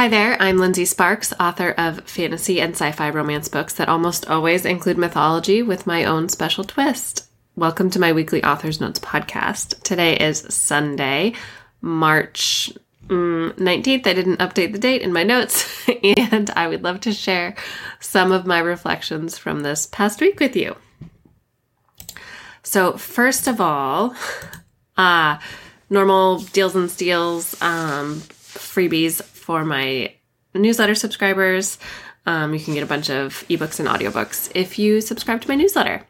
[0.00, 4.30] Hi there, I'm Lindsey Sparks, author of fantasy and sci fi romance books that almost
[4.30, 7.28] always include mythology with my own special twist.
[7.54, 9.82] Welcome to my weekly Author's Notes podcast.
[9.82, 11.34] Today is Sunday,
[11.82, 12.72] March
[13.08, 14.06] mm, 19th.
[14.06, 17.54] I didn't update the date in my notes, and I would love to share
[18.00, 20.76] some of my reflections from this past week with you.
[22.62, 24.16] So, first of all,
[24.96, 25.38] uh,
[25.90, 30.14] normal deals and steals, um, freebies for my
[30.54, 31.78] newsletter subscribers.
[32.26, 35.54] Um, you can get a bunch of ebooks and audiobooks if you subscribe to my
[35.54, 36.06] newsletter.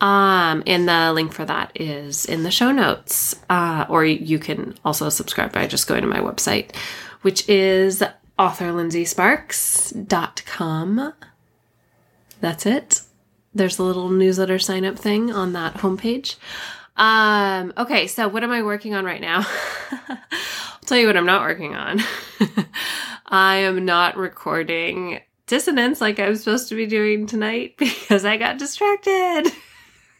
[0.00, 3.36] Um, and the link for that is in the show notes.
[3.48, 6.74] Uh, or you can also subscribe by just going to my website,
[7.22, 8.02] which is
[8.38, 11.12] authorlindseysparks.com.
[12.40, 13.02] That's it.
[13.54, 16.36] There's a little newsletter sign up thing on that homepage.
[16.96, 19.46] Um, okay, so what am I working on right now?
[20.90, 22.00] Tell you what I'm not working on.
[23.26, 28.58] I am not recording dissonance like I'm supposed to be doing tonight because I got
[28.58, 29.52] distracted.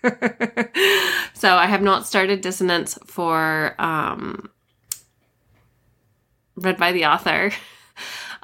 [1.34, 4.48] so I have not started dissonance for um
[6.54, 7.50] read by the author.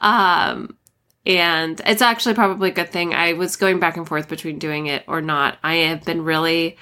[0.00, 0.76] Um
[1.24, 3.14] and it's actually probably a good thing.
[3.14, 5.58] I was going back and forth between doing it or not.
[5.62, 6.76] I have been really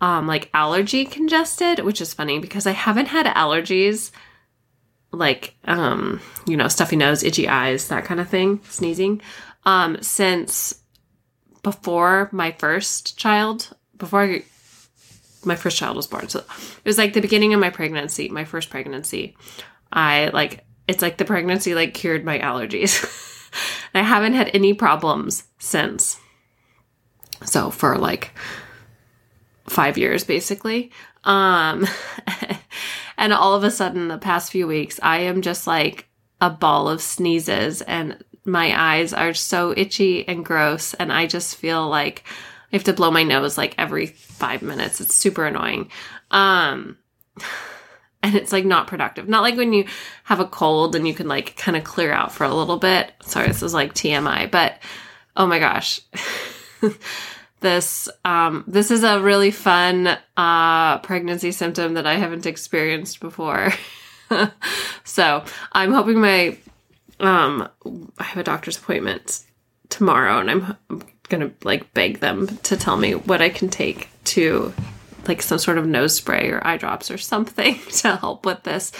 [0.00, 4.12] um like allergy congested, which is funny because I haven't had allergies
[5.12, 9.20] like um you know stuffy nose itchy eyes that kind of thing sneezing.
[9.64, 10.82] Um since
[11.62, 14.42] before my first child before I,
[15.44, 16.28] my first child was born.
[16.28, 19.36] So it was like the beginning of my pregnancy my first pregnancy.
[19.92, 23.14] I like it's like the pregnancy like cured my allergies.
[23.94, 26.20] I haven't had any problems since.
[27.44, 28.32] So for like
[29.68, 30.92] five years basically.
[31.24, 31.86] Um
[33.18, 36.08] And all of a sudden, the past few weeks, I am just like
[36.40, 40.94] a ball of sneezes and my eyes are so itchy and gross.
[40.94, 42.22] And I just feel like
[42.72, 45.00] I have to blow my nose like every five minutes.
[45.00, 45.90] It's super annoying.
[46.30, 46.96] Um,
[48.22, 49.28] and it's like not productive.
[49.28, 49.86] Not like when you
[50.24, 53.12] have a cold and you can like kind of clear out for a little bit.
[53.22, 54.78] Sorry, this is like TMI, but
[55.36, 56.00] oh my gosh.
[57.60, 63.72] this um, this is a really fun uh, pregnancy symptom that I haven't experienced before.
[65.04, 66.58] so I'm hoping my
[67.20, 67.68] um,
[68.18, 69.44] I have a doctor's appointment
[69.88, 74.08] tomorrow, and I'm, I'm gonna like beg them to tell me what I can take
[74.24, 74.72] to
[75.26, 78.92] like some sort of nose spray or eye drops or something to help with this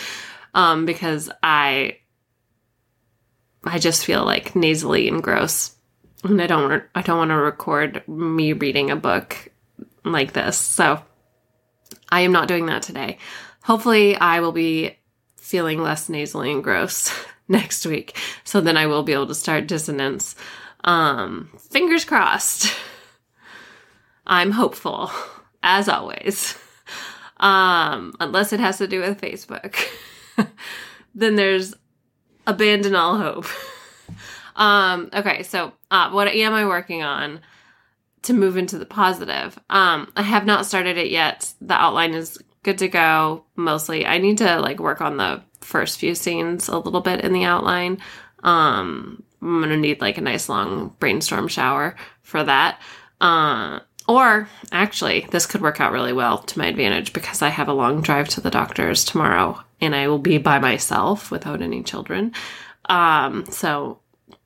[0.55, 1.99] um, because I
[3.65, 5.75] I just feel like nasally and gross
[6.25, 9.51] and I don't I don't want to record me reading a book
[10.05, 10.57] like this.
[10.57, 11.03] So
[12.09, 13.19] I am not doing that today.
[13.63, 14.97] Hopefully I will be
[15.37, 17.13] feeling less nasally and gross
[17.49, 18.17] next week.
[18.45, 20.35] So then I will be able to start dissonance.
[20.85, 22.75] Um fingers crossed.
[24.27, 25.11] I'm hopeful
[25.63, 26.57] as always.
[27.39, 29.77] Um unless it has to do with Facebook.
[31.15, 31.75] then there's
[32.47, 33.47] abandon all hope.
[34.59, 37.41] Um, okay, so uh, what am I working on
[38.23, 39.59] to move into the positive?
[39.71, 41.55] Um, I have not started it yet.
[41.61, 44.05] The outline is good to go mostly.
[44.05, 47.45] I need to like work on the first few scenes a little bit in the
[47.45, 47.99] outline.
[48.43, 52.81] Um, I'm gonna need like a nice long brainstorm shower for that.
[53.21, 57.69] Uh, or actually, this could work out really well to my advantage because I have
[57.69, 61.83] a long drive to the doctor's tomorrow and I will be by myself without any
[61.83, 62.33] children.
[62.87, 64.01] Um, so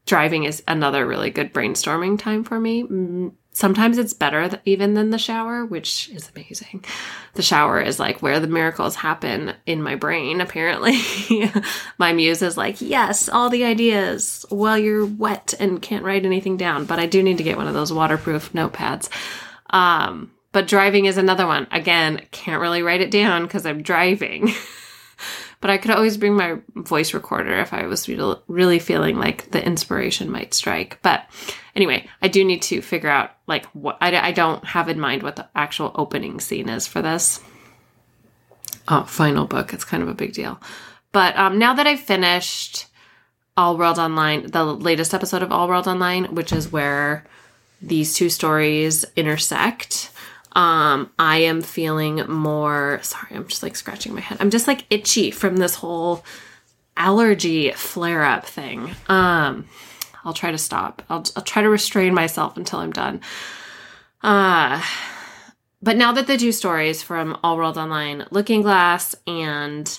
[0.07, 3.31] driving is another really good brainstorming time for me.
[3.55, 6.85] Sometimes it's better th- even than the shower, which is amazing.
[7.35, 10.99] The shower is like where the miracles happen in my brain, apparently.
[11.99, 16.57] my muse is like, yes, all the ideas while you're wet and can't write anything
[16.57, 16.87] down.
[16.87, 19.11] But I do need to get one of those waterproof notepads.
[19.69, 21.67] Um, but driving is another one.
[21.71, 24.53] Again, can't really write it down because I'm driving.
[25.63, 28.09] but I could always bring my voice recorder if I was
[28.49, 30.99] really feeling like the inspiration might strike.
[31.03, 31.25] But
[31.77, 35.23] anyway, I do need to figure out like what I, I don't have in mind
[35.23, 37.41] what the actual opening scene is for this
[38.89, 39.73] oh, final book.
[39.73, 40.61] It's kind of a big deal.
[41.13, 42.87] But um, now that I've finished
[43.57, 47.25] All World Online, the latest episode of All World Online, which is where
[47.81, 50.11] these two stories intersect
[50.55, 54.39] um, I am feeling more sorry, I'm just like scratching my head.
[54.41, 56.25] I'm just like itchy from this whole
[56.97, 58.95] allergy flare up thing.
[59.09, 59.67] Um,
[60.25, 61.03] I'll try to stop.
[61.09, 63.21] I'll, I'll try to restrain myself until I'm done.
[64.23, 64.83] Uh,
[65.81, 69.99] but now that the two stories from All World Online, Looking Glass and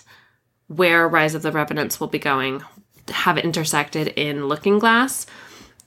[0.68, 2.64] where Rise of the Revenants will be going,
[3.10, 5.26] have intersected in Looking Glass.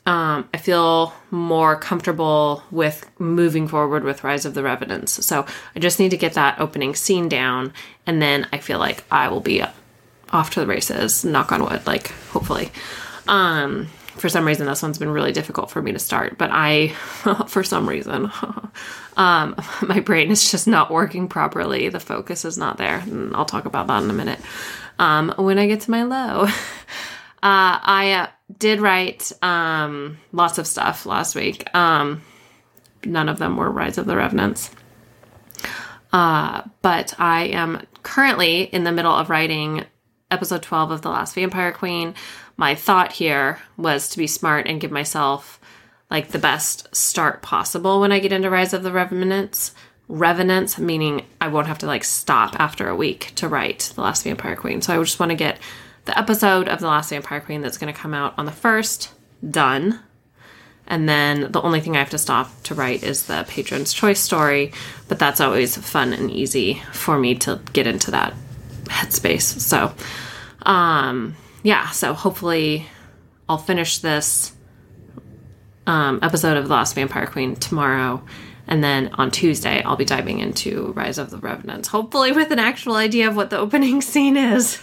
[0.06, 5.26] Um, I feel more comfortable with moving forward with Rise of the Revenants.
[5.26, 5.44] So
[5.74, 7.72] I just need to get that opening scene down,
[8.06, 9.64] and then I feel like I will be
[10.30, 11.24] off to the races.
[11.24, 12.70] Knock on wood, like hopefully.
[13.26, 16.88] Um, for some reason, this one's been really difficult for me to start, but I,
[17.48, 18.30] for some reason,
[19.16, 21.88] um, my brain is just not working properly.
[21.88, 22.98] The focus is not there.
[22.98, 24.40] And I'll talk about that in a minute
[24.98, 26.46] um, when I get to my low.
[27.42, 28.26] Uh, I uh,
[28.58, 31.72] did write um, lots of stuff last week.
[31.74, 32.22] Um,
[33.04, 34.70] none of them were Rise of the Revenants.
[36.12, 39.84] Uh, but I am currently in the middle of writing
[40.30, 42.14] episode 12 of The Last Vampire Queen.
[42.56, 45.60] My thought here was to be smart and give myself
[46.10, 49.74] like the best start possible when I get into Rise of the Revenants.
[50.08, 54.22] Revenants, meaning I won't have to like stop after a week to write The Last
[54.22, 54.80] Vampire Queen.
[54.80, 55.58] So I just want to get
[56.06, 59.12] the episode of The Last Vampire Queen that's going to come out on the first
[59.48, 60.00] done.
[60.86, 64.20] And then the only thing I have to stop to write is the patron's choice
[64.20, 64.72] story,
[65.08, 68.34] but that's always fun and easy for me to get into that
[68.84, 69.60] headspace.
[69.60, 69.92] So,
[70.62, 72.86] um, yeah, so hopefully
[73.48, 74.52] I'll finish this
[75.88, 78.22] um, episode of The Last Vampire Queen tomorrow.
[78.68, 82.60] And then on Tuesday, I'll be diving into Rise of the Revenants, hopefully with an
[82.60, 84.80] actual idea of what the opening scene is.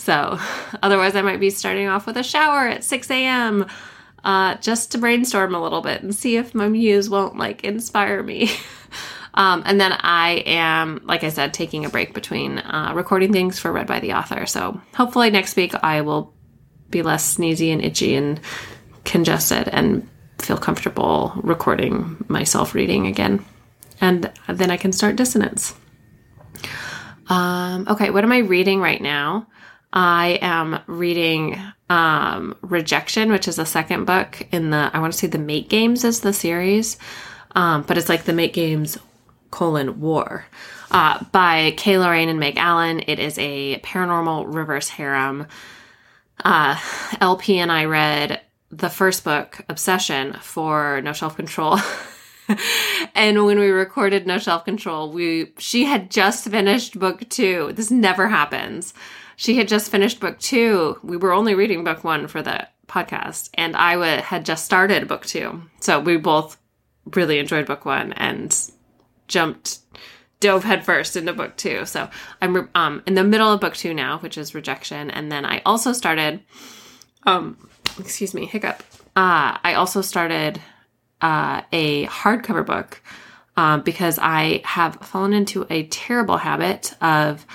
[0.00, 0.38] So,
[0.82, 3.66] otherwise, I might be starting off with a shower at 6 a.m.
[4.24, 8.22] Uh, just to brainstorm a little bit and see if my muse won't like inspire
[8.22, 8.50] me.
[9.34, 13.58] um, and then I am, like I said, taking a break between uh, recording things
[13.58, 14.46] for Read by the Author.
[14.46, 16.32] So, hopefully, next week I will
[16.88, 18.40] be less sneezy and itchy and
[19.04, 20.08] congested and
[20.38, 23.44] feel comfortable recording myself reading again.
[24.00, 25.74] And then I can start dissonance.
[27.28, 29.46] Um, okay, what am I reading right now?
[29.92, 35.18] I am reading um, Rejection, which is the second book in the, I want to
[35.18, 36.96] say the Mate Games is the series,
[37.56, 38.98] um, but it's like the Mate Games
[39.50, 40.44] colon war
[40.92, 41.94] uh, by K.
[41.98, 43.02] Loraine and Meg Allen.
[43.06, 45.46] It is a paranormal reverse harem.
[46.44, 46.78] Uh,
[47.20, 48.40] LP and I read
[48.70, 51.78] the first book, Obsession, for No Self Control.
[53.16, 57.72] and when we recorded No Self Control, we she had just finished book two.
[57.74, 58.94] This never happens
[59.40, 60.98] she had just finished book two.
[61.02, 65.08] We were only reading book one for the podcast, and I w- had just started
[65.08, 65.62] book two.
[65.80, 66.58] So we both
[67.14, 68.54] really enjoyed book one and
[69.28, 69.78] jumped,
[70.40, 71.86] dove headfirst into book two.
[71.86, 72.10] So
[72.42, 75.10] I'm um, in the middle of book two now, which is rejection.
[75.10, 76.42] And then I also started,
[77.22, 77.66] um,
[77.98, 78.82] excuse me, hiccup.
[79.16, 80.60] Uh, I also started
[81.22, 83.00] uh, a hardcover book
[83.56, 87.46] uh, because I have fallen into a terrible habit of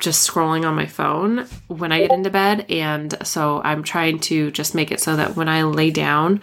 [0.00, 2.70] just scrolling on my phone when I get into bed.
[2.70, 6.40] And so I'm trying to just make it so that when I lay down,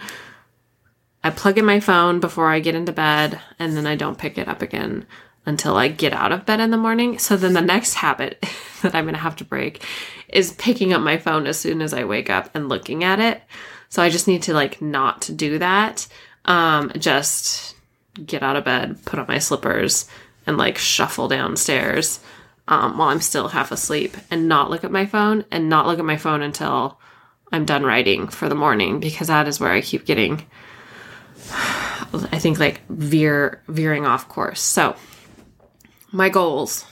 [1.24, 4.38] I plug in my phone before I get into bed and then I don't pick
[4.38, 5.06] it up again
[5.46, 7.18] until I get out of bed in the morning.
[7.18, 8.44] So then the next habit
[8.82, 9.82] that I'm going to have to break
[10.28, 13.42] is picking up my phone as soon as I wake up and looking at it.
[13.88, 16.06] So I just need to like not do that.
[16.44, 17.74] Um, just
[18.24, 20.08] get out of bed, put on my slippers,
[20.46, 22.20] and like shuffle downstairs
[22.68, 25.98] um, while I'm still half asleep and not look at my phone and not look
[25.98, 26.98] at my phone until
[27.52, 30.44] I'm done writing for the morning because that is where I keep getting
[31.52, 34.60] I think like veer veering off course.
[34.60, 34.96] So
[36.12, 36.84] my goals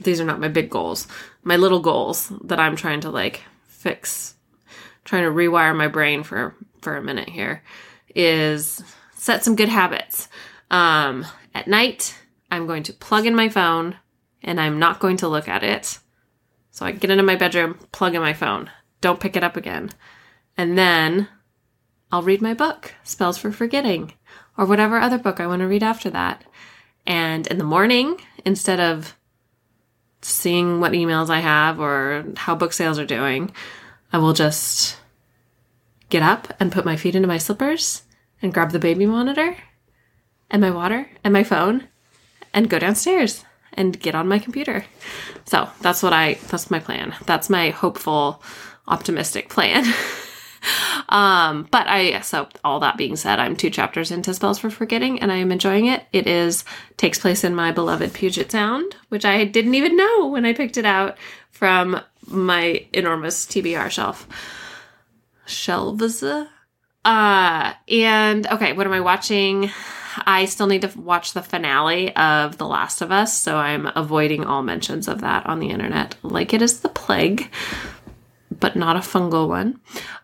[0.00, 1.08] these are not my big goals.
[1.42, 4.34] My little goals that I'm trying to like fix
[5.04, 7.62] trying to rewire my brain for for a minute here
[8.14, 8.82] is
[9.14, 10.28] set some good habits.
[10.70, 12.16] Um at night
[12.50, 13.96] I'm going to plug in my phone
[14.42, 15.98] and I'm not going to look at it.
[16.70, 19.90] So I get into my bedroom, plug in my phone, don't pick it up again.
[20.56, 21.28] And then
[22.10, 24.12] I'll read my book, Spells for Forgetting,
[24.56, 26.44] or whatever other book I want to read after that.
[27.06, 29.16] And in the morning, instead of
[30.20, 33.52] seeing what emails I have or how book sales are doing,
[34.12, 34.96] I will just
[36.10, 38.02] get up and put my feet into my slippers
[38.42, 39.56] and grab the baby monitor
[40.50, 41.88] and my water and my phone
[42.52, 43.44] and go downstairs
[43.78, 44.84] and get on my computer.
[45.46, 47.14] So that's what I, that's my plan.
[47.24, 48.42] That's my hopeful,
[48.88, 49.84] optimistic plan.
[51.08, 55.20] um, but I, so all that being said, I'm two chapters into Spells for Forgetting
[55.20, 56.04] and I am enjoying it.
[56.12, 56.64] It is,
[56.96, 60.76] takes place in my beloved Puget Sound, which I didn't even know when I picked
[60.76, 61.16] it out
[61.50, 64.26] from my enormous TBR shelf.
[65.46, 66.22] Shelves.
[67.04, 69.70] Uh, and okay, what am I watching?
[70.26, 74.44] I still need to watch the finale of The Last of Us, so I'm avoiding
[74.44, 77.50] all mentions of that on the internet like it is the plague.
[78.60, 79.80] but not a fungal one.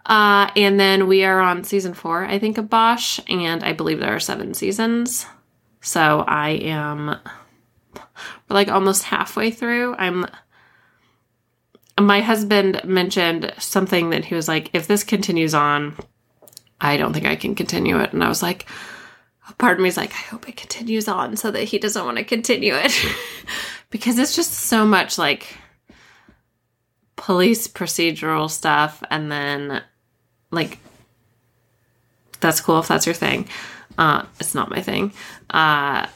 [0.07, 4.01] Uh, and then we are on season four, I think, of Bosch, and I believe
[4.01, 5.27] there are seven seasons.
[5.81, 7.19] So I am
[8.49, 9.95] like almost halfway through.
[9.97, 10.27] I'm.
[12.01, 15.97] My husband mentioned something that he was like, if this continues on,
[16.81, 18.13] I don't think I can continue it.
[18.13, 18.67] And I was like,
[19.53, 22.19] part of me is like, I hope it continues on so that he doesn't want
[22.19, 22.95] to continue it.
[23.91, 25.57] because it's just so much like
[27.17, 29.83] police procedural stuff and then
[30.51, 30.79] like
[32.41, 33.49] that's cool if that's your thing.
[33.97, 35.13] Uh it's not my thing.
[35.49, 36.07] Uh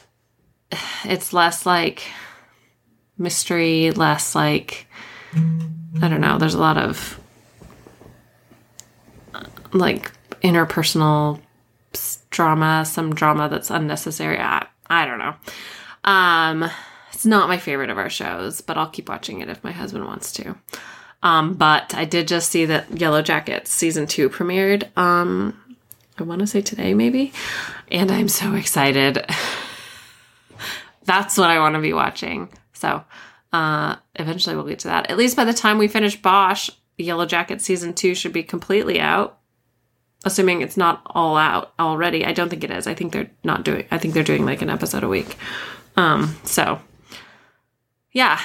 [1.05, 2.03] it's less like
[3.17, 4.87] mystery, less like
[5.33, 7.19] I don't know, there's a lot of
[9.71, 11.39] like interpersonal
[12.29, 14.39] drama, some drama that's unnecessary.
[14.39, 15.35] I, I don't know.
[16.03, 16.69] Um
[17.19, 20.05] it's not my favorite of our shows, but I'll keep watching it if my husband
[20.05, 20.55] wants to.
[21.21, 24.87] Um, but I did just see that Yellow Jackets season two premiered.
[24.97, 25.77] Um,
[26.17, 27.33] I want to say today, maybe,
[27.91, 29.25] and I'm so excited.
[31.03, 32.49] That's what I want to be watching.
[32.71, 33.03] So,
[33.51, 35.09] uh, eventually we'll get to that.
[35.09, 38.99] At least by the time we finish Bosch, Yellow Jacket season two should be completely
[39.01, 39.38] out.
[40.25, 42.25] Assuming it's not all out already.
[42.25, 42.87] I don't think it is.
[42.87, 43.85] I think they're not doing.
[43.89, 45.37] I think they're doing like an episode a week.
[45.95, 46.79] Um, so
[48.11, 48.39] yeah,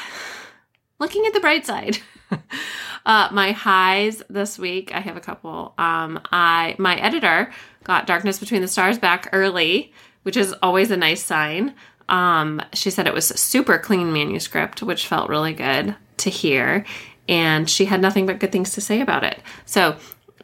[0.99, 1.99] looking at the bright side.
[3.07, 5.75] uh, my highs this week, I have a couple.
[5.79, 7.53] Um, I my editor
[7.85, 11.75] got Darkness Between the Stars back early, which is always a nice sign.
[12.09, 16.85] Um, she said it was super clean manuscript, which felt really good to hear,
[17.29, 19.41] and she had nothing but good things to say about it.
[19.65, 19.97] So,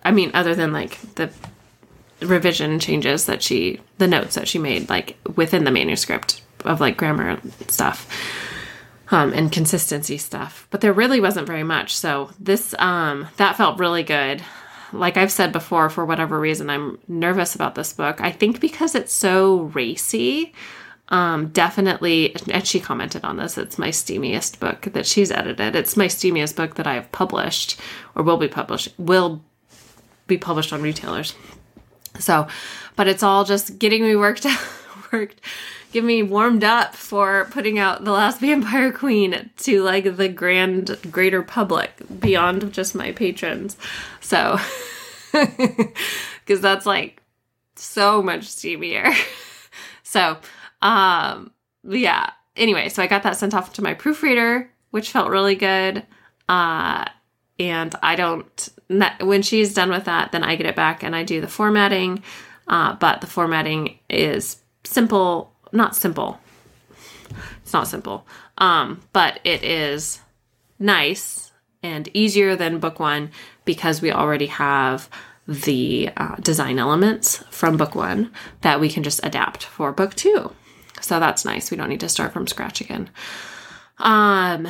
[0.04, 1.30] I mean, other than like the
[2.20, 6.96] revision changes that she, the notes that she made, like within the manuscript of like
[6.96, 8.06] grammar stuff
[9.10, 10.66] um, and consistency stuff.
[10.70, 11.96] But there really wasn't very much.
[11.96, 14.42] So this um, that felt really good.
[14.92, 18.20] Like I've said before, for whatever reason, I'm nervous about this book.
[18.20, 20.52] I think because it's so racy.
[21.08, 23.58] Um, definitely, and she commented on this.
[23.58, 25.74] It's my steamiest book that she's edited.
[25.74, 27.80] It's my steamiest book that I have published,
[28.14, 28.90] or will be published.
[28.96, 29.42] Will
[30.30, 31.34] be published on retailers.
[32.18, 32.48] So,
[32.96, 34.46] but it's all just getting me worked
[35.12, 35.40] worked
[35.92, 40.96] get me warmed up for putting out The Last Vampire Queen to like the grand
[41.10, 43.76] greater public beyond just my patrons.
[44.20, 44.58] So,
[45.32, 47.22] because that's like
[47.76, 49.12] so much steamier.
[50.02, 50.38] so,
[50.82, 51.52] um,
[51.84, 52.30] yeah.
[52.56, 56.04] Anyway, so I got that sent off to my proofreader, which felt really good.
[56.48, 57.06] Uh,
[57.58, 58.68] and I don't,
[59.20, 62.22] when she's done with that, then I get it back and I do the formatting.
[62.66, 66.40] Uh, but the formatting is simple not simple.
[67.62, 68.26] It's not simple.
[68.58, 70.20] Um, but it is
[70.78, 73.30] nice and easier than book one
[73.64, 75.08] because we already have
[75.46, 78.30] the uh, design elements from book one
[78.60, 80.52] that we can just adapt for book two.
[81.00, 81.70] So that's nice.
[81.70, 83.10] We don't need to start from scratch again.
[83.98, 84.68] Um,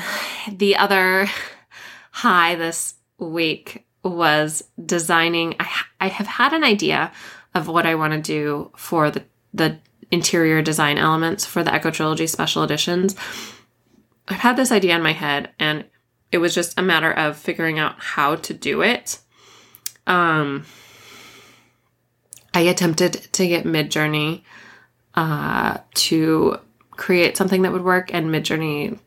[0.51, 1.29] the other
[2.13, 5.57] high this week was designing.
[5.61, 7.13] I, I have had an idea
[7.55, 9.79] of what I want to do for the the
[10.11, 13.17] interior design elements for the Echo Trilogy special editions.
[14.29, 15.85] I've had this idea in my head and
[16.33, 19.19] it was just a matter of figuring out how to do it.
[20.07, 20.65] Um,
[22.55, 24.43] I attempted to get Midjourney
[25.15, 26.59] uh, to
[26.91, 28.99] create something that would work, and Midjourney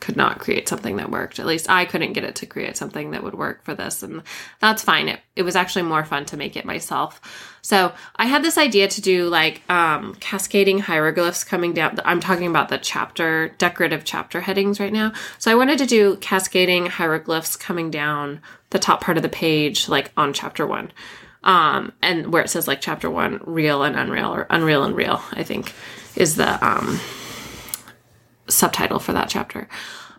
[0.00, 1.38] could not create something that worked.
[1.38, 4.02] At least I couldn't get it to create something that would work for this.
[4.02, 4.22] And
[4.58, 5.08] that's fine.
[5.08, 7.20] It, it was actually more fun to make it myself.
[7.62, 11.98] So I had this idea to do like um, cascading hieroglyphs coming down.
[12.04, 15.12] I'm talking about the chapter, decorative chapter headings right now.
[15.38, 18.40] So I wanted to do cascading hieroglyphs coming down
[18.70, 20.92] the top part of the page, like on chapter one.
[21.42, 25.22] Um, and where it says like chapter one, real and unreal, or unreal and real,
[25.32, 25.74] I think
[26.16, 27.00] is the um,
[28.50, 29.68] subtitle for that chapter.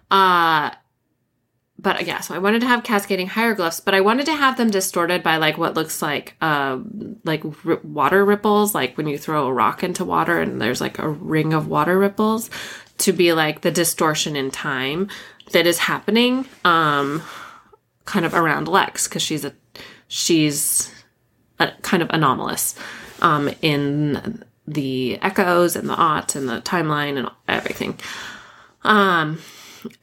[0.10, 0.72] Uh,
[1.82, 4.70] but yeah, so I wanted to have cascading hieroglyphs, but I wanted to have them
[4.70, 6.80] distorted by like what looks like uh,
[7.24, 11.00] like r- water ripples, like when you throw a rock into water and there's like
[11.00, 12.52] a ring of water ripples,
[13.00, 15.10] to be like the distortion in time
[15.54, 17.24] that is happening, um,
[18.06, 19.54] kind of around Lex because she's a
[20.08, 20.94] she's
[21.60, 22.76] a, kind of anomalous
[23.22, 27.98] um, in the echoes and the aught and the timeline and everything.
[28.84, 29.40] Um,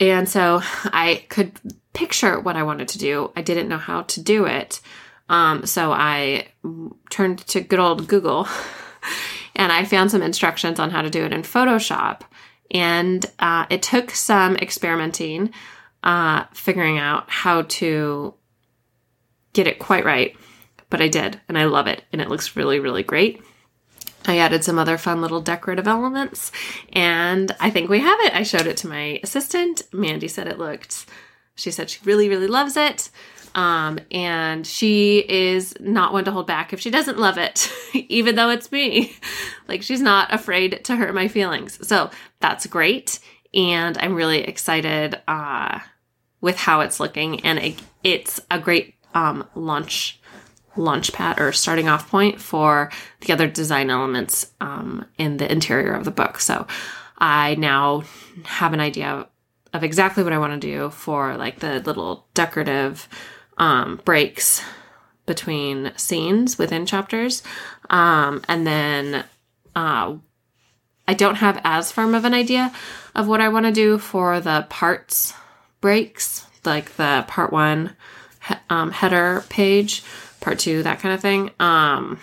[0.01, 1.53] and so I could
[1.93, 3.33] picture what I wanted to do.
[3.37, 4.81] I didn't know how to do it.
[5.29, 6.49] Um, so I
[7.11, 8.49] turned to good old Google
[9.57, 12.23] and I found some instructions on how to do it in Photoshop.
[12.71, 15.53] And uh, it took some experimenting,
[16.03, 18.35] uh, figuring out how to
[19.53, 20.37] get it quite right,
[20.91, 23.43] but I did, and I love it, and it looks really, really great.
[24.29, 26.53] I added some other fun little decorative elements,
[26.93, 28.35] and I think we have it.
[28.35, 29.83] I showed it to my assistant.
[29.93, 31.07] Mandy said it looked,
[31.55, 33.11] she said she really, really loves it.
[33.55, 38.37] Um, and she is not one to hold back if she doesn't love it, even
[38.37, 39.17] though it's me.
[39.69, 41.87] like she's not afraid to hurt my feelings.
[41.87, 43.19] So that's great.
[43.55, 45.81] And I'm really excited uh,
[46.41, 47.41] with how it's looking.
[47.41, 50.21] And it, it's a great um, launch
[50.79, 55.93] launch pad or starting off point for the other design elements um, in the interior
[55.93, 56.41] of the book.
[56.41, 56.67] So
[57.19, 58.05] I now
[58.45, 59.27] have an idea of,
[59.73, 63.09] of exactly what I want to do for like the little decorative
[63.59, 64.63] um, breaks
[65.27, 67.43] between scenes within chapters.
[67.91, 69.25] Um, and then
[69.77, 70.17] uh,
[71.07, 72.73] I don't have as firm of an idea
[73.15, 75.35] of what I want to do for the parts
[75.81, 77.97] breaks, like the part one
[78.71, 80.03] um, header page
[80.49, 81.51] part two, that kind of thing.
[81.61, 82.19] Um,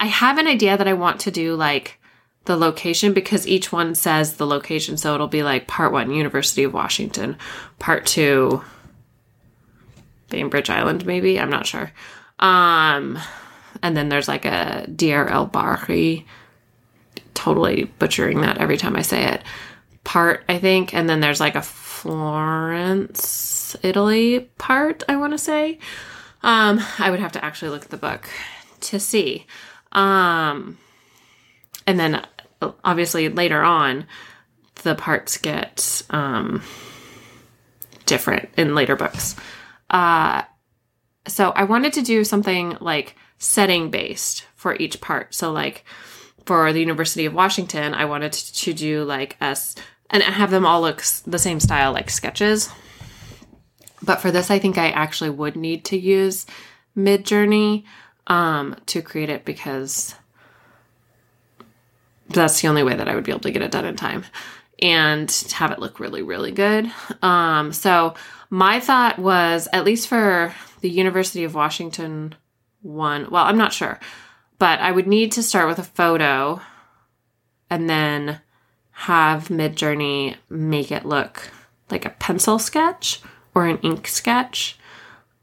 [0.00, 2.00] I have an idea that I want to do like
[2.46, 4.96] the location because each one says the location.
[4.96, 7.36] So it'll be like part one, University of Washington,
[7.78, 8.64] part two,
[10.28, 11.38] Bainbridge Island, maybe.
[11.38, 11.92] I'm not sure.
[12.40, 13.16] Um,
[13.80, 16.24] and then there's like a Deir el Bahri,
[17.34, 19.44] totally butchering that every time I say it,
[20.02, 20.94] part, I think.
[20.94, 22.16] And then there's like a Florence,
[23.84, 25.78] Italy part, I want to say.
[26.42, 28.28] Um, I would have to actually look at the book
[28.80, 29.46] to see.
[29.92, 30.78] Um,
[31.86, 32.26] and then
[32.84, 34.06] obviously later on,
[34.82, 36.62] the parts get um,
[38.06, 39.36] different in later books.
[39.90, 40.42] Uh,
[41.26, 45.34] so I wanted to do something like setting based for each part.
[45.34, 45.84] So like
[46.46, 49.74] for the University of Washington, I wanted to do like us
[50.10, 52.68] and have them all look the same style, like sketches.
[54.02, 56.46] But for this, I think I actually would need to use
[56.96, 57.84] Midjourney
[58.26, 60.14] um, to create it because
[62.28, 64.24] that's the only way that I would be able to get it done in time
[64.80, 66.90] and have it look really, really good.
[67.22, 68.14] Um, so
[68.50, 72.34] my thought was, at least for the University of Washington
[72.80, 74.00] one, well, I'm not sure,
[74.58, 76.60] but I would need to start with a photo
[77.70, 78.40] and then
[78.90, 81.50] have Midjourney make it look
[81.90, 83.20] like a pencil sketch
[83.54, 84.78] or an ink sketch.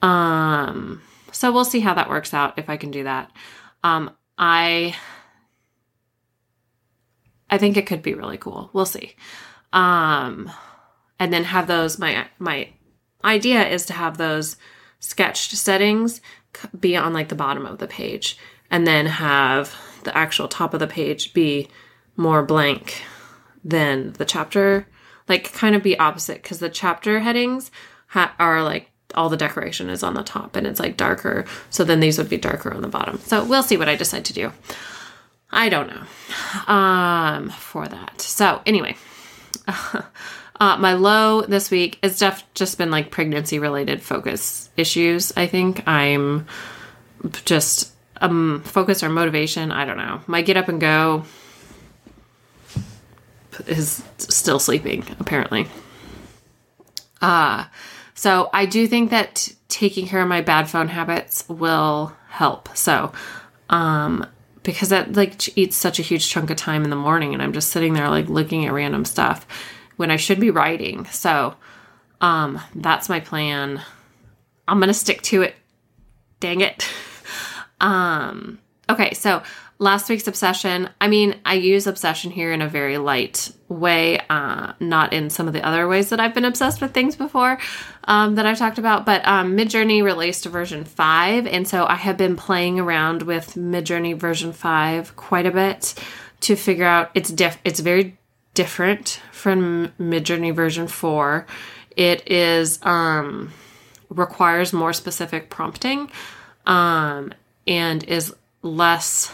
[0.01, 3.31] Um, so we'll see how that works out if I can do that.
[3.83, 4.95] Um, I
[7.49, 8.69] I think it could be really cool.
[8.73, 9.15] We'll see.
[9.73, 10.51] Um,
[11.19, 12.69] and then have those my my
[13.23, 14.55] idea is to have those
[14.99, 16.21] sketched settings
[16.77, 18.37] be on like the bottom of the page
[18.71, 21.67] and then have the actual top of the page be
[22.15, 23.03] more blank
[23.63, 24.87] than the chapter
[25.27, 27.71] like kind of be opposite because the chapter headings
[28.09, 31.45] ha- are like all the decoration is on the top and it's like darker.
[31.69, 33.17] So then these would be darker on the bottom.
[33.19, 34.51] So we'll see what I decide to do.
[35.51, 38.21] I don't know um, for that.
[38.21, 38.95] So anyway,
[39.67, 45.33] uh, my low this week is def- just been like pregnancy related focus issues.
[45.35, 46.45] I think I'm
[47.45, 49.71] just um focus or motivation.
[49.71, 50.21] I don't know.
[50.27, 51.23] My get up and go
[53.65, 55.67] is still sleeping apparently.
[57.21, 57.65] Uh
[58.19, 62.67] so I do think that taking care of my bad phone habits will help.
[62.75, 63.13] So,
[63.69, 64.27] um,
[64.63, 67.53] because that like eats such a huge chunk of time in the morning and I'm
[67.53, 69.47] just sitting there like looking at random stuff
[69.95, 71.05] when I should be writing.
[71.05, 71.55] So,
[72.19, 73.81] um, that's my plan.
[74.67, 75.55] I'm going to stick to it.
[76.41, 76.89] Dang it.
[77.79, 79.13] um, okay.
[79.13, 79.43] So
[79.79, 84.73] last week's obsession i mean i use obsession here in a very light way uh,
[84.81, 87.57] not in some of the other ways that i've been obsessed with things before
[88.03, 92.17] um, that i've talked about but um, midjourney released version 5 and so i have
[92.17, 95.95] been playing around with midjourney version 5 quite a bit
[96.41, 98.17] to figure out it's diff it's very
[98.53, 101.47] different from midjourney version 4
[101.95, 103.53] it is um
[104.09, 106.11] requires more specific prompting
[106.65, 107.33] um
[107.65, 109.31] and is less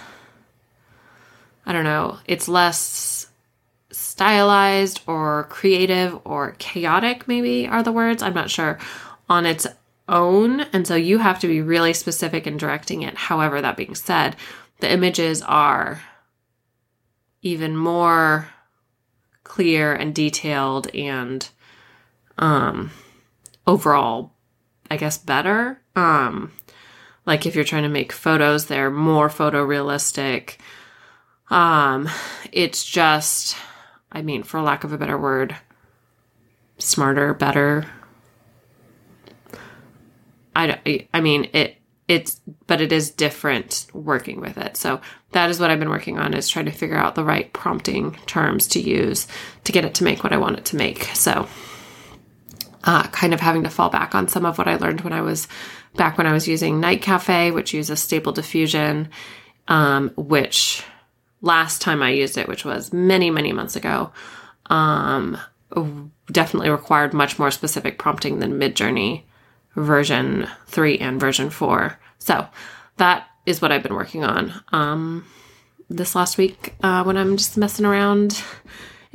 [1.65, 3.27] I don't know, it's less
[3.91, 8.21] stylized or creative or chaotic, maybe are the words.
[8.21, 8.77] I'm not sure
[9.27, 9.65] on its
[10.07, 10.61] own.
[10.61, 13.15] And so you have to be really specific in directing it.
[13.15, 14.35] However, that being said,
[14.79, 16.01] the images are
[17.41, 18.49] even more
[19.43, 21.47] clear and detailed and
[22.38, 22.91] um
[23.67, 24.33] overall
[24.89, 25.79] I guess better.
[25.95, 26.51] Um
[27.25, 30.57] like if you're trying to make photos, they're more photorealistic.
[31.49, 32.09] Um,
[32.51, 33.55] it's just,
[34.11, 35.55] I mean, for lack of a better word,
[36.77, 37.85] smarter, better.
[40.55, 44.77] I I mean, it, it's, but it is different working with it.
[44.77, 47.51] So that is what I've been working on is trying to figure out the right
[47.51, 49.27] prompting terms to use
[49.63, 51.05] to get it to make what I want it to make.
[51.15, 51.47] So,
[52.85, 55.21] uh, kind of having to fall back on some of what I learned when I
[55.21, 55.47] was
[55.95, 59.09] back when I was using Night Cafe, which uses stable diffusion,
[59.67, 60.83] um, which
[61.41, 64.11] last time I used it, which was many, many months ago,
[64.67, 65.37] um,
[66.31, 69.23] definitely required much more specific prompting than Midjourney
[69.75, 71.99] version 3 and version 4.
[72.19, 72.47] So
[72.97, 75.25] that is what I've been working on um,
[75.89, 78.41] this last week uh, when I'm just messing around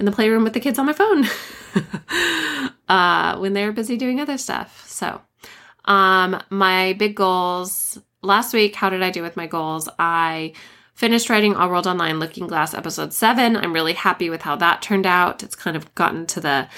[0.01, 1.27] in the playroom with the kids on my phone
[2.89, 4.89] uh, when they're busy doing other stuff.
[4.89, 5.21] So,
[5.85, 9.91] um, my big goals last week, how did I do with my goals?
[9.99, 10.55] I
[10.95, 13.57] finished writing All World Online Looking Glass episode seven.
[13.57, 15.43] I'm really happy with how that turned out.
[15.43, 16.69] It's kind of gotten to the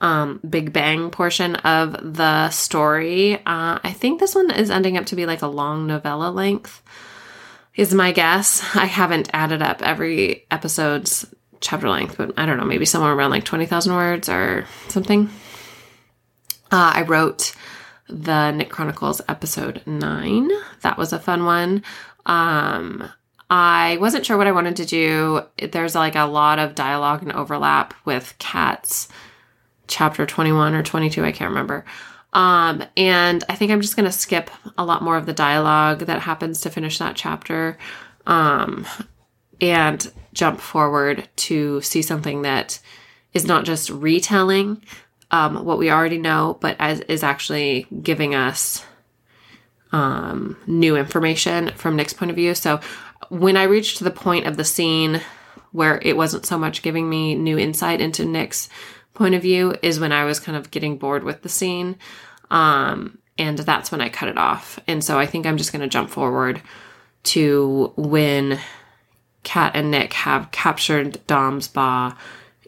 [0.00, 3.34] um, Big Bang portion of the story.
[3.34, 6.82] Uh, I think this one is ending up to be like a long novella length,
[7.74, 8.64] is my guess.
[8.74, 11.26] I haven't added up every episode's
[11.60, 15.28] chapter length, but I don't know, maybe somewhere around like 20,000 words or something.
[16.72, 17.54] Uh, I wrote
[18.08, 20.50] the Nick Chronicles episode nine.
[20.82, 21.82] That was a fun one.
[22.26, 23.08] Um,
[23.48, 25.42] I wasn't sure what I wanted to do.
[25.58, 29.08] There's like a lot of dialogue and overlap with Kat's
[29.88, 31.84] chapter 21 or 22, I can't remember.
[32.32, 36.00] Um, and I think I'm just going to skip a lot more of the dialogue
[36.00, 37.76] that happens to finish that chapter
[38.26, 38.86] um,
[39.60, 42.80] and jump forward to see something that
[43.32, 44.82] is not just retelling
[45.30, 48.84] um, what we already know, but as, is actually giving us
[49.92, 52.54] um, new information from Nick's point of view.
[52.54, 52.80] So
[53.28, 55.20] when I reached the point of the scene
[55.72, 58.68] where it wasn't so much giving me new insight into Nick's
[59.14, 61.96] point of view, is when I was kind of getting bored with the scene.
[62.50, 64.80] Um, and that's when I cut it off.
[64.86, 66.60] And so I think I'm just going to jump forward
[67.22, 68.58] to when
[69.42, 72.16] Kat and Nick have captured Dom's Ba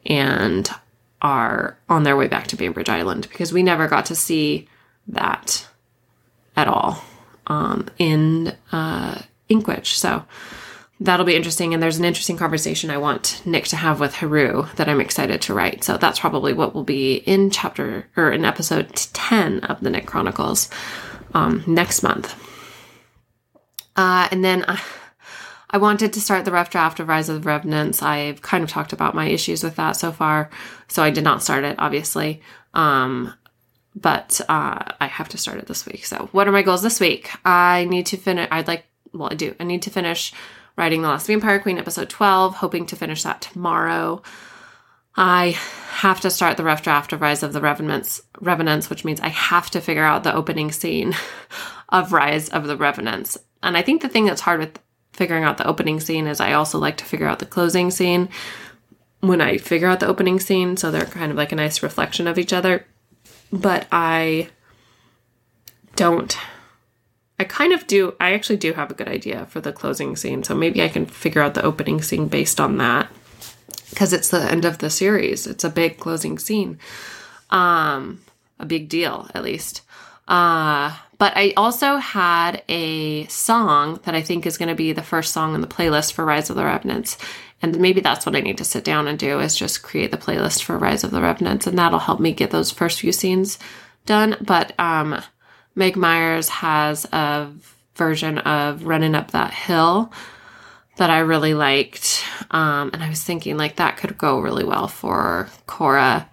[0.07, 0.69] and
[1.21, 4.69] are on their way back to Bainbridge Island because we never got to see
[5.07, 5.69] that
[6.57, 7.03] at all
[7.47, 9.99] um, in uh, Inkwitch.
[9.99, 10.25] So
[11.01, 11.75] that'll be interesting.
[11.75, 15.41] And there's an interesting conversation I want Nick to have with Haru that I'm excited
[15.43, 15.85] to write.
[15.85, 20.07] So that's probably what will be in chapter or in episode 10 of the Nick
[20.07, 20.69] Chronicles
[21.35, 22.35] um, next month.
[23.95, 24.65] Uh, and then.
[24.65, 24.79] Uh,
[25.73, 28.03] I wanted to start the rough draft of Rise of the Revenants.
[28.03, 30.51] I've kind of talked about my issues with that so far,
[30.87, 32.43] so I did not start it, obviously.
[32.75, 33.33] Um,
[33.95, 36.05] but uh, I have to start it this week.
[36.05, 37.31] So, what are my goals this week?
[37.45, 38.49] I need to finish.
[38.51, 38.85] I'd like.
[39.15, 39.55] Well, I do.
[39.61, 40.33] I need to finish
[40.77, 42.57] writing The Last Vampire Queen, episode twelve.
[42.57, 44.23] Hoping to finish that tomorrow.
[45.15, 45.59] I
[45.91, 49.29] have to start the rough draft of Rise of the Revenants, Revenants, which means I
[49.29, 51.15] have to figure out the opening scene
[51.91, 53.37] of Rise of the Revenants.
[53.63, 54.79] And I think the thing that's hard with
[55.13, 58.29] figuring out the opening scene is I also like to figure out the closing scene
[59.21, 60.77] when I figure out the opening scene.
[60.77, 62.87] So they're kind of like a nice reflection of each other.
[63.53, 64.49] But I
[65.97, 66.37] don't.
[67.39, 68.15] I kind of do.
[68.21, 70.43] I actually do have a good idea for the closing scene.
[70.43, 73.09] So maybe I can figure out the opening scene based on that.
[73.91, 75.47] Because it's the end of the series.
[75.47, 76.79] It's a big closing scene.
[77.51, 78.23] Um,
[78.59, 79.83] a big deal, at least.
[80.27, 85.05] Uh, but I also had a song that I think is going to be the
[85.05, 87.17] first song in the playlist for Rise of the Revenants.
[87.63, 90.17] And maybe that's what I need to sit down and do is just create the
[90.17, 91.69] playlist for Rise of the Revenants.
[91.69, 93.61] And that'll help me get those first few scenes
[94.05, 94.37] done.
[94.41, 95.23] But um,
[95.77, 97.53] Meg Myers has a
[97.95, 100.13] version of Running Up That Hill
[100.97, 102.25] that I really liked.
[102.51, 106.29] Um, and I was thinking like that could go really well for Cora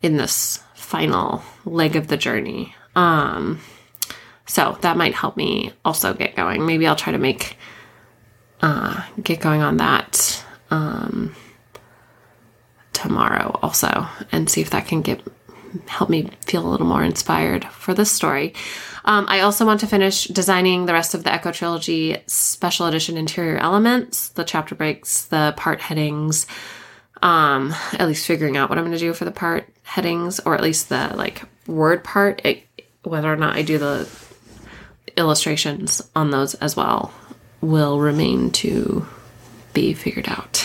[0.00, 2.72] in this final leg of the journey.
[2.94, 3.58] Um,
[4.48, 6.66] so that might help me also get going.
[6.66, 7.56] Maybe I'll try to make
[8.60, 11.36] uh, get going on that um,
[12.92, 15.22] tomorrow also, and see if that can get
[15.86, 18.54] help me feel a little more inspired for this story.
[19.04, 23.18] Um, I also want to finish designing the rest of the Echo Trilogy special edition
[23.18, 26.46] interior elements, the chapter breaks, the part headings.
[27.20, 30.54] Um, at least figuring out what I'm going to do for the part headings, or
[30.54, 32.40] at least the like word part.
[32.44, 32.62] It,
[33.02, 34.08] whether or not I do the
[35.18, 37.12] illustrations on those as well
[37.60, 39.06] will remain to
[39.74, 40.64] be figured out.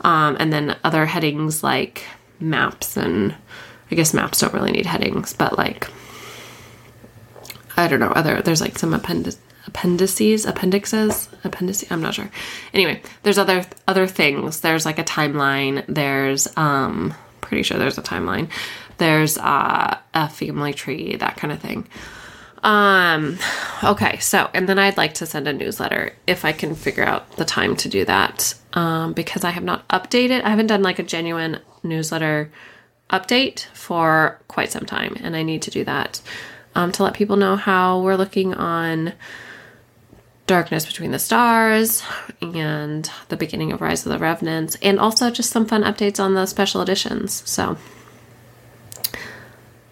[0.00, 2.04] Um, and then other headings like
[2.40, 3.34] maps and
[3.90, 5.88] I guess maps don't really need headings, but like
[7.76, 12.30] I don't know, other there's like some appendix appendices, appendixes, appendices, I'm not sure.
[12.74, 14.60] Anyway, there's other other things.
[14.60, 18.48] There's like a timeline, there's um pretty sure there's a timeline.
[18.96, 21.86] There's uh, a family tree, that kind of thing.
[22.62, 23.38] Um,
[23.82, 27.36] okay, so and then I'd like to send a newsletter if I can figure out
[27.36, 28.54] the time to do that.
[28.74, 32.50] Um, because I have not updated, I haven't done like a genuine newsletter
[33.10, 36.22] update for quite some time, and I need to do that
[36.74, 39.12] um, to let people know how we're looking on
[40.46, 42.02] Darkness Between the Stars
[42.40, 46.34] and the beginning of Rise of the Revenants, and also just some fun updates on
[46.34, 47.42] the special editions.
[47.48, 47.76] So,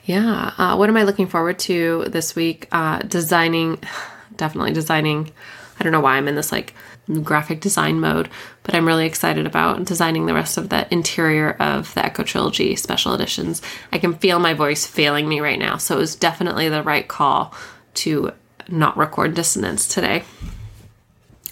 [0.04, 2.68] yeah, uh, what am I looking forward to this week?
[2.72, 3.78] Uh, designing,
[4.36, 5.30] definitely designing.
[5.78, 6.74] I don't know why I'm in this like
[7.22, 8.28] graphic design mode,
[8.62, 12.76] but I'm really excited about designing the rest of the interior of the Echo Trilogy
[12.76, 13.62] special editions.
[13.92, 17.06] I can feel my voice failing me right now, so it was definitely the right
[17.06, 17.54] call
[17.94, 18.32] to
[18.68, 20.22] not record dissonance today.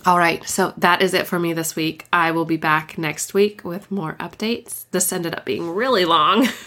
[0.07, 2.07] All right, so that is it for me this week.
[2.13, 4.85] I will be back next week with more updates.
[4.91, 6.49] This ended up being really long.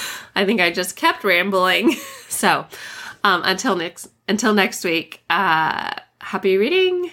[0.34, 1.96] I think I just kept rambling.
[2.32, 2.66] So,
[3.24, 7.10] um, until next until next week, uh, happy reading.